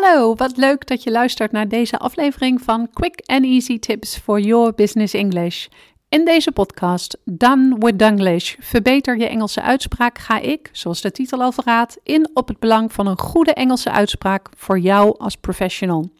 [0.00, 4.40] Hallo, wat leuk dat je luistert naar deze aflevering van Quick and Easy Tips for
[4.40, 5.66] Your Business English.
[6.08, 11.42] In deze podcast, Done with Dunglish, verbeter je Engelse uitspraak, ga ik, zoals de titel
[11.42, 16.10] al verraadt, in op het belang van een goede Engelse uitspraak voor jou als professional.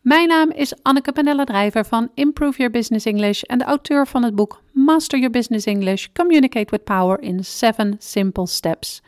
[0.00, 4.22] Mijn naam is Anneke Panella Drijver van Improve Your Business English en de auteur van
[4.22, 9.02] het boek Master Your Business English: Communicate with Power in 7 Simple Steps.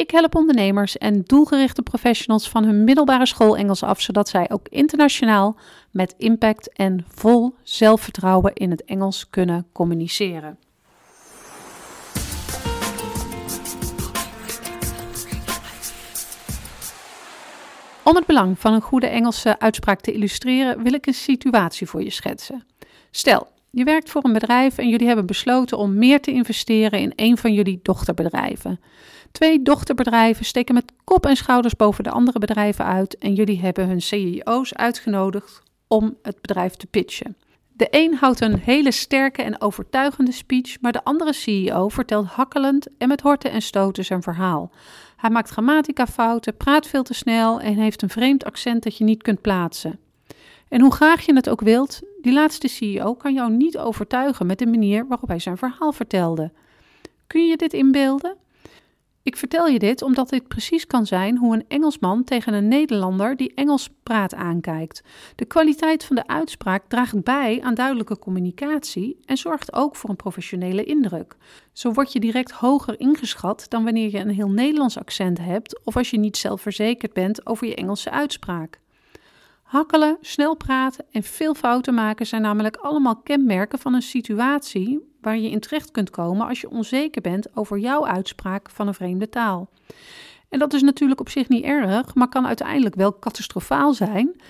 [0.00, 4.68] Ik help ondernemers en doelgerichte professionals van hun middelbare school Engels af, zodat zij ook
[4.68, 5.56] internationaal
[5.90, 10.58] met impact en vol zelfvertrouwen in het Engels kunnen communiceren.
[18.02, 22.02] Om het belang van een goede Engelse uitspraak te illustreren, wil ik een situatie voor
[22.02, 22.64] je schetsen.
[23.10, 27.12] Stel, je werkt voor een bedrijf en jullie hebben besloten om meer te investeren in
[27.16, 28.80] een van jullie dochterbedrijven.
[29.32, 33.86] Twee dochterbedrijven steken met kop en schouders boven de andere bedrijven uit en jullie hebben
[33.86, 37.36] hun CEO's uitgenodigd om het bedrijf te pitchen.
[37.72, 42.86] De een houdt een hele sterke en overtuigende speech, maar de andere CEO vertelt hakkelend
[42.98, 44.70] en met horten en stoten zijn verhaal.
[45.16, 49.22] Hij maakt grammatica-fouten, praat veel te snel en heeft een vreemd accent dat je niet
[49.22, 49.98] kunt plaatsen.
[50.68, 54.58] En hoe graag je het ook wilt, die laatste CEO kan jou niet overtuigen met
[54.58, 56.52] de manier waarop hij zijn verhaal vertelde.
[57.26, 58.36] Kun je je dit inbeelden?
[59.30, 63.36] Ik vertel je dit omdat dit precies kan zijn hoe een Engelsman tegen een Nederlander
[63.36, 65.02] die Engels praat aankijkt.
[65.36, 70.16] De kwaliteit van de uitspraak draagt bij aan duidelijke communicatie en zorgt ook voor een
[70.16, 71.36] professionele indruk.
[71.72, 75.96] Zo word je direct hoger ingeschat dan wanneer je een heel Nederlands accent hebt of
[75.96, 78.80] als je niet zelfverzekerd bent over je Engelse uitspraak.
[79.70, 85.38] Hakkelen, snel praten en veel fouten maken zijn namelijk allemaal kenmerken van een situatie waar
[85.38, 89.28] je in terecht kunt komen als je onzeker bent over jouw uitspraak van een vreemde
[89.28, 89.70] taal.
[90.48, 94.40] En dat is natuurlijk op zich niet erg, maar kan uiteindelijk wel catastrofaal zijn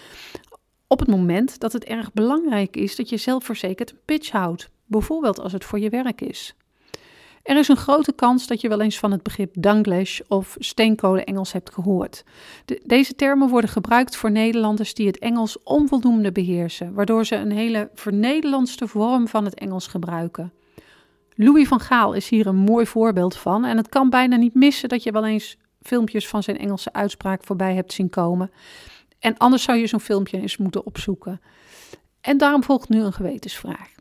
[0.86, 5.41] op het moment dat het erg belangrijk is dat je zelfverzekerd een pitch houdt, bijvoorbeeld
[5.41, 6.54] als het voor je werk is.
[7.43, 11.53] Er is een grote kans dat je wel eens van het begrip Danglish of steenkolen-Engels
[11.53, 12.25] hebt gehoord.
[12.84, 17.91] deze termen worden gebruikt voor Nederlanders die het Engels onvoldoende beheersen, waardoor ze een hele
[17.95, 20.53] vernederlandste vorm van het Engels gebruiken.
[21.34, 24.89] Louis van Gaal is hier een mooi voorbeeld van en het kan bijna niet missen
[24.89, 28.51] dat je wel eens filmpjes van zijn Engelse uitspraak voorbij hebt zien komen.
[29.19, 31.41] En anders zou je zo'n filmpje eens moeten opzoeken.
[32.21, 34.00] En daarom volgt nu een gewetensvraag.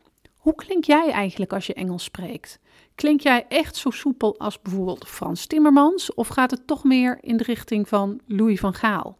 [0.50, 2.58] Hoe klink jij eigenlijk als je Engels spreekt?
[2.94, 6.14] Klink jij echt zo soepel als bijvoorbeeld Frans Timmermans?
[6.14, 9.16] Of gaat het toch meer in de richting van Louis van Gaal?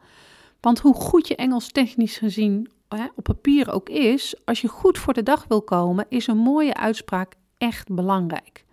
[0.61, 4.99] Want hoe goed je Engels technisch gezien hè, op papier ook is, als je goed
[4.99, 8.65] voor de dag wil komen, is een mooie uitspraak echt belangrijk.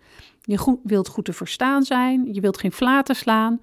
[0.42, 3.60] Je wilt goed te verstaan zijn, je wilt geen flaten slaan,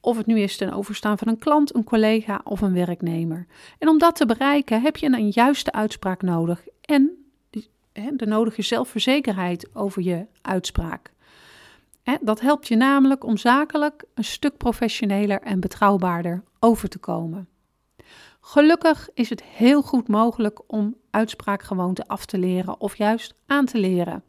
[0.00, 3.46] of het nu is ten overstaan van een klant, een collega of een werknemer.
[3.78, 7.17] En om dat te bereiken heb je een juiste uitspraak nodig en
[8.16, 11.12] de nodige zelfverzekerheid over je uitspraak.
[12.20, 17.48] Dat helpt je namelijk om zakelijk een stuk professioneler en betrouwbaarder over te komen.
[18.40, 23.78] Gelukkig is het heel goed mogelijk om uitspraakgewoonten af te leren of juist aan te
[23.78, 24.22] leren.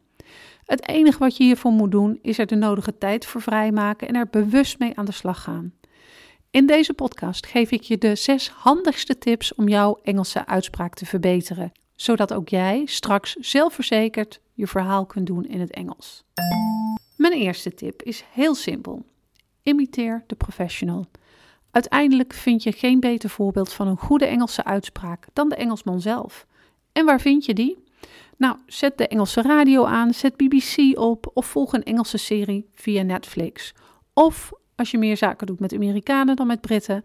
[0.64, 4.14] Het enige wat je hiervoor moet doen is er de nodige tijd voor vrijmaken en
[4.14, 5.72] er bewust mee aan de slag gaan.
[6.50, 11.06] In deze podcast geef ik je de zes handigste tips om jouw Engelse uitspraak te
[11.06, 16.24] verbeteren zodat ook jij straks zelfverzekerd je verhaal kunt doen in het Engels.
[17.16, 19.04] Mijn eerste tip is heel simpel.
[19.62, 21.06] Imiteer de professional.
[21.70, 26.46] Uiteindelijk vind je geen beter voorbeeld van een goede Engelse uitspraak dan de Engelsman zelf.
[26.92, 27.84] En waar vind je die?
[28.36, 33.02] Nou, zet de Engelse radio aan, zet BBC op of volg een Engelse serie via
[33.02, 33.74] Netflix.
[34.12, 37.04] Of als je meer zaken doet met Amerikanen dan met Britten,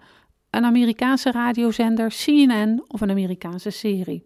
[0.49, 4.25] een Amerikaanse radiozender, CNN of een Amerikaanse serie.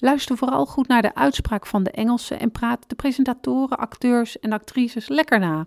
[0.00, 4.52] Luister vooral goed naar de uitspraak van de Engelsen en praat de presentatoren, acteurs en
[4.52, 5.66] actrices lekker na.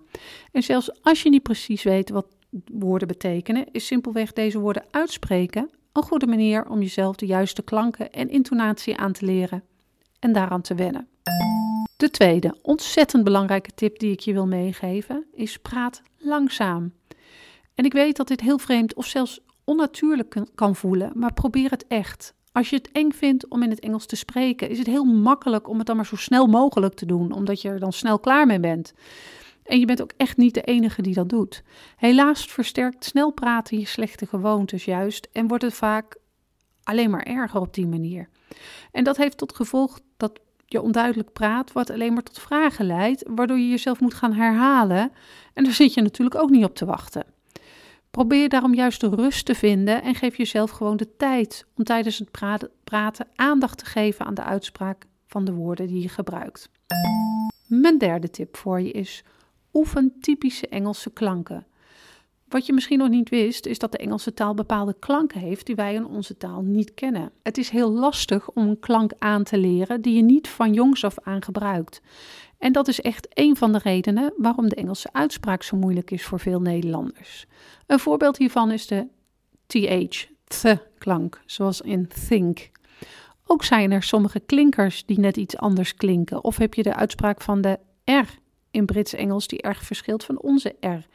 [0.51, 2.25] En zelfs als je niet precies weet wat
[2.71, 8.11] woorden betekenen, is simpelweg deze woorden uitspreken een goede manier om jezelf de juiste klanken
[8.11, 9.63] en intonatie aan te leren
[10.19, 11.07] en daaraan te wennen.
[11.97, 16.93] De tweede, ontzettend belangrijke tip die ik je wil meegeven, is praat langzaam.
[17.75, 21.87] En ik weet dat dit heel vreemd of zelfs onnatuurlijk kan voelen, maar probeer het
[21.87, 22.33] echt.
[22.53, 25.67] Als je het eng vindt om in het Engels te spreken, is het heel makkelijk
[25.67, 28.45] om het dan maar zo snel mogelijk te doen, omdat je er dan snel klaar
[28.45, 28.93] mee bent.
[29.63, 31.63] En je bent ook echt niet de enige die dat doet.
[31.95, 36.15] Helaas versterkt snel praten je slechte gewoontes juist en wordt het vaak
[36.83, 38.29] alleen maar erger op die manier.
[38.91, 43.23] En dat heeft tot gevolg dat je onduidelijk praat, wat alleen maar tot vragen leidt,
[43.27, 45.11] waardoor je jezelf moet gaan herhalen.
[45.53, 47.32] En daar zit je natuurlijk ook niet op te wachten.
[48.17, 52.17] Probeer daarom juist de rust te vinden en geef jezelf gewoon de tijd om tijdens
[52.17, 52.31] het
[52.83, 56.69] praten aandacht te geven aan de uitspraak van de woorden die je gebruikt.
[57.67, 59.23] Mijn derde tip voor je is:
[59.73, 61.65] oefen typische Engelse klanken.
[62.47, 65.75] Wat je misschien nog niet wist, is dat de Engelse taal bepaalde klanken heeft die
[65.75, 67.31] wij in onze taal niet kennen.
[67.43, 71.03] Het is heel lastig om een klank aan te leren die je niet van jongs
[71.03, 72.01] af aan gebruikt.
[72.63, 76.23] En dat is echt een van de redenen waarom de Engelse uitspraak zo moeilijk is
[76.23, 77.45] voor veel Nederlanders.
[77.87, 79.07] Een voorbeeld hiervan is de
[79.67, 82.71] th, th klank, zoals in think.
[83.45, 86.43] Ook zijn er sommige klinkers die net iets anders klinken.
[86.43, 88.27] Of heb je de uitspraak van de R
[88.71, 91.07] in Brits-Engels die erg verschilt van onze R.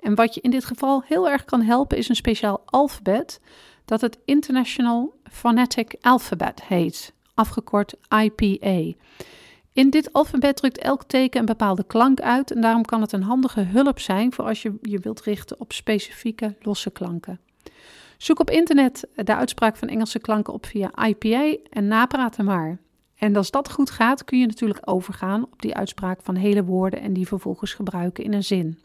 [0.00, 3.40] En wat je in dit geval heel erg kan helpen is een speciaal alfabet
[3.84, 8.94] dat het International Phonetic Alphabet heet, afgekort IPA.
[9.76, 13.22] In dit alfabet drukt elk teken een bepaalde klank uit en daarom kan het een
[13.22, 17.40] handige hulp zijn voor als je je wilt richten op specifieke losse klanken.
[18.16, 22.78] Zoek op internet de uitspraak van Engelse klanken op via IPA en napraat maar.
[23.16, 27.00] En als dat goed gaat, kun je natuurlijk overgaan op die uitspraak van hele woorden
[27.00, 28.78] en die vervolgens gebruiken in een zin.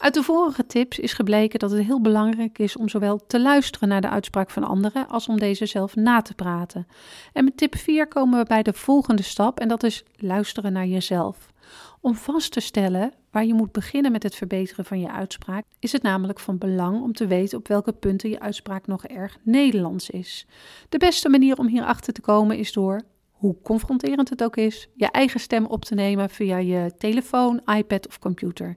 [0.00, 3.88] Uit de vorige tips is gebleken dat het heel belangrijk is om zowel te luisteren
[3.88, 6.86] naar de uitspraak van anderen als om deze zelf na te praten.
[7.32, 10.86] En met tip 4 komen we bij de volgende stap en dat is luisteren naar
[10.86, 11.52] jezelf.
[12.00, 15.92] Om vast te stellen waar je moet beginnen met het verbeteren van je uitspraak, is
[15.92, 20.10] het namelijk van belang om te weten op welke punten je uitspraak nog erg Nederlands
[20.10, 20.46] is.
[20.88, 23.00] De beste manier om hierachter te komen is door
[23.30, 28.06] hoe confronterend het ook is, je eigen stem op te nemen via je telefoon, iPad
[28.08, 28.76] of computer.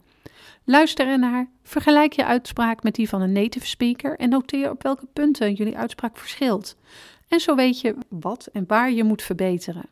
[0.66, 5.06] Luister ernaar, vergelijk je uitspraak met die van een native speaker en noteer op welke
[5.14, 6.76] punten jullie uitspraak verschilt.
[7.28, 9.90] En zo weet je wat en waar je moet verbeteren.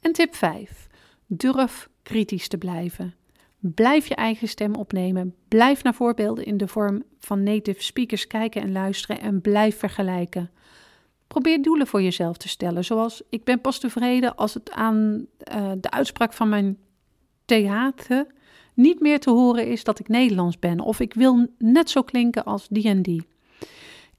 [0.00, 0.88] En tip 5.
[1.26, 3.14] Durf kritisch te blijven.
[3.58, 5.34] Blijf je eigen stem opnemen.
[5.48, 10.50] Blijf naar voorbeelden in de vorm van native speakers kijken en luisteren en blijf vergelijken.
[11.26, 15.72] Probeer doelen voor jezelf te stellen, zoals ik ben pas tevreden als het aan uh,
[15.80, 16.78] de uitspraak van mijn
[17.44, 18.26] theater
[18.76, 22.44] niet meer te horen is dat ik Nederlands ben of ik wil net zo klinken
[22.44, 23.26] als die en die.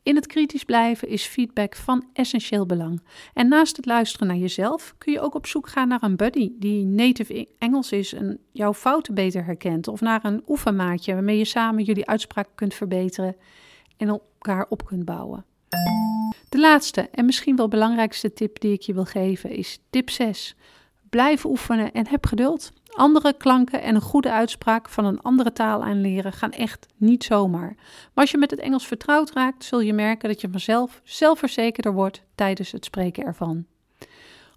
[0.04, 3.02] In het kritisch blijven is feedback van essentieel belang.
[3.34, 6.52] En naast het luisteren naar jezelf kun je ook op zoek gaan naar een buddy
[6.60, 9.88] die native Engels is en jouw fouten beter herkent.
[9.88, 13.36] Of naar een oefenmaatje waarmee je samen jullie uitspraak kunt verbeteren
[13.98, 15.46] en elkaar op kunt bouwen.
[16.50, 20.56] De laatste en misschien wel belangrijkste tip die ik je wil geven is tip 6.
[21.10, 22.72] Blijf oefenen en heb geduld.
[22.88, 27.76] Andere klanken en een goede uitspraak van een andere taal aanleren gaan echt niet zomaar.
[27.76, 31.94] Maar als je met het Engels vertrouwd raakt, zul je merken dat je vanzelf zelfverzekerder
[31.94, 33.66] wordt tijdens het spreken ervan.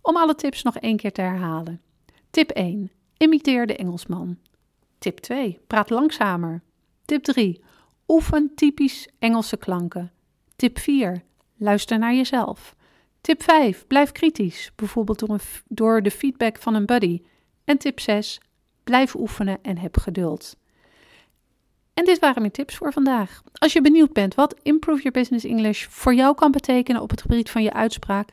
[0.02, 1.80] Om alle tips nog één keer te herhalen.
[2.30, 2.90] Tip 1.
[3.16, 4.38] Imiteer de Engelsman.
[4.98, 5.58] Tip 2.
[5.66, 6.62] Praat langzamer.
[7.04, 7.62] Tip 3.
[8.08, 10.12] Oefen typisch Engelse klanken.
[10.56, 11.22] Tip 4.
[11.56, 12.74] Luister naar jezelf.
[13.20, 13.86] Tip 5.
[13.86, 17.22] Blijf kritisch, bijvoorbeeld door, een, door de feedback van een buddy.
[17.64, 18.40] En tip 6.
[18.84, 20.56] Blijf oefenen en heb geduld.
[21.94, 23.42] En dit waren mijn tips voor vandaag.
[23.52, 27.20] Als je benieuwd bent wat Improve Your Business English voor jou kan betekenen op het
[27.20, 28.28] gebied van je uitspraak,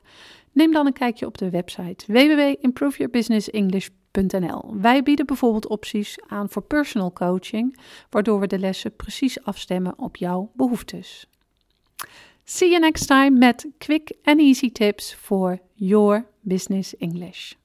[0.51, 4.75] neem dan een kijkje op de website www.improveyourbusinessenglish.nl.
[4.81, 7.79] Wij bieden bijvoorbeeld opties aan voor personal coaching,
[8.09, 11.27] waardoor we de lessen precies afstemmen op jouw behoeftes.
[12.49, 17.57] See you next time met quick and easy tips for your business English.